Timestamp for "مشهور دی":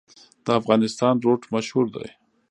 1.53-2.07